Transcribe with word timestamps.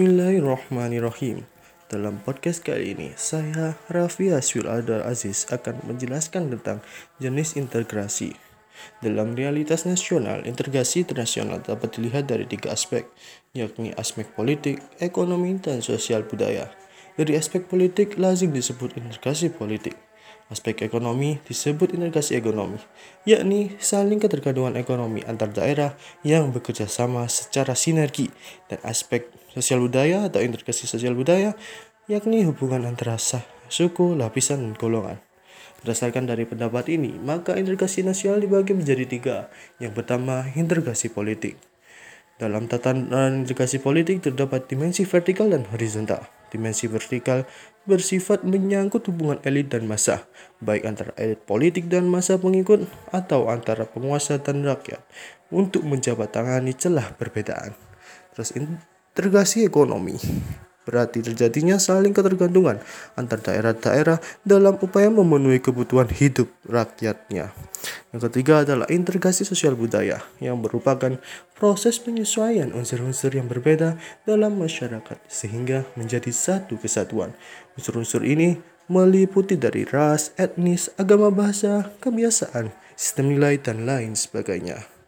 Bismillahirrahmanirrahim. 0.00 1.44
Dalam 1.92 2.24
podcast 2.24 2.64
kali 2.64 2.96
ini, 2.96 3.12
saya 3.20 3.76
Raffi 3.92 4.32
Aswil 4.32 4.64
Adar 4.64 5.04
Aziz 5.04 5.44
akan 5.52 5.76
menjelaskan 5.84 6.48
tentang 6.56 6.80
jenis 7.20 7.52
integrasi. 7.52 8.32
Dalam 9.04 9.36
realitas 9.36 9.84
nasional, 9.84 10.48
integrasi 10.48 11.04
internasional 11.04 11.60
dapat 11.60 12.00
dilihat 12.00 12.32
dari 12.32 12.48
tiga 12.48 12.72
aspek, 12.72 13.12
yakni 13.52 13.92
aspek 14.00 14.24
politik, 14.32 14.80
ekonomi, 15.04 15.60
dan 15.60 15.84
sosial 15.84 16.24
budaya. 16.24 16.72
Dari 17.20 17.36
aspek 17.36 17.68
politik, 17.68 18.16
lazim 18.16 18.56
disebut 18.56 18.96
integrasi 18.96 19.52
politik. 19.52 20.00
Aspek 20.50 20.82
ekonomi 20.82 21.38
disebut 21.46 21.94
integrasi 21.94 22.34
ekonomi, 22.34 22.82
yakni 23.22 23.78
saling 23.78 24.18
ketergantungan 24.18 24.74
ekonomi 24.74 25.22
antar 25.22 25.54
daerah 25.54 25.94
yang 26.26 26.50
bekerja 26.50 26.90
sama 26.90 27.30
secara 27.30 27.78
sinergi. 27.78 28.26
Dan 28.66 28.82
aspek 28.82 29.30
sosial 29.54 29.78
budaya 29.78 30.26
atau 30.26 30.42
integrasi 30.42 30.90
sosial 30.90 31.14
budaya, 31.14 31.54
yakni 32.10 32.42
hubungan 32.42 32.82
antara 32.82 33.14
sah, 33.14 33.46
suku, 33.70 34.18
lapisan, 34.18 34.66
dan 34.66 34.74
golongan. 34.74 35.22
Berdasarkan 35.86 36.26
dari 36.26 36.44
pendapat 36.44 36.90
ini, 36.92 37.14
maka 37.14 37.54
integrasi 37.54 38.02
nasional 38.02 38.42
dibagi 38.42 38.74
menjadi 38.74 39.04
tiga. 39.06 39.36
Yang 39.78 40.02
pertama, 40.02 40.50
integrasi 40.52 41.14
politik. 41.14 41.56
Dalam 42.36 42.68
tatanan 42.68 43.44
integrasi 43.44 43.84
politik 43.84 44.24
terdapat 44.24 44.64
dimensi 44.64 45.04
vertikal 45.04 45.52
dan 45.52 45.68
horizontal. 45.68 46.24
Dimensi 46.48 46.88
vertikal 46.88 47.44
bersifat 47.90 48.46
menyangkut 48.46 49.02
hubungan 49.10 49.42
elit 49.42 49.66
dan 49.66 49.90
massa, 49.90 50.30
baik 50.62 50.86
antara 50.86 51.10
elit 51.18 51.42
politik 51.42 51.90
dan 51.90 52.06
massa 52.06 52.38
pengikut 52.38 52.86
atau 53.10 53.50
antara 53.50 53.82
penguasa 53.90 54.38
dan 54.38 54.62
rakyat 54.62 55.02
untuk 55.50 55.82
menjabat 55.82 56.30
tangani 56.30 56.70
celah 56.70 57.10
perbedaan. 57.18 57.74
Terus 58.30 58.54
integrasi 58.54 59.66
ekonomi 59.66 60.14
berarti 60.86 61.22
terjadinya 61.22 61.76
saling 61.76 62.10
ketergantungan 62.10 62.82
antar 63.14 63.38
daerah-daerah 63.38 64.18
dalam 64.42 64.74
upaya 64.80 65.10
memenuhi 65.10 65.58
kebutuhan 65.62 66.08
hidup 66.08 66.50
rakyatnya. 66.66 67.52
Yang 68.10 68.26
ketiga 68.26 68.66
adalah 68.66 68.90
integrasi 68.90 69.46
sosial 69.46 69.78
budaya 69.78 70.18
yang 70.42 70.58
merupakan 70.58 71.14
proses 71.54 72.02
penyesuaian 72.02 72.74
unsur-unsur 72.74 73.30
yang 73.38 73.46
berbeda 73.46 73.94
dalam 74.26 74.58
masyarakat 74.58 75.18
sehingga 75.30 75.86
menjadi 75.94 76.34
satu 76.34 76.74
kesatuan. 76.74 77.30
Unsur-unsur 77.78 78.26
ini 78.26 78.58
meliputi 78.90 79.54
dari 79.54 79.86
ras, 79.86 80.34
etnis, 80.34 80.90
agama 80.98 81.30
bahasa, 81.30 81.94
kebiasaan, 82.02 82.74
sistem 82.98 83.30
nilai, 83.30 83.62
dan 83.62 83.86
lain 83.86 84.18
sebagainya. 84.18 84.99